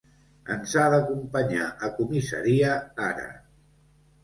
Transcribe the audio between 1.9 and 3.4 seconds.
comissaria ara.